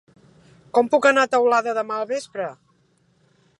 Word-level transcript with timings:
Com 0.77 0.89
puc 0.93 1.07
anar 1.09 1.27
a 1.27 1.31
Teulada 1.35 1.75
demà 1.81 1.99
al 2.01 2.09
vespre? 2.15 2.51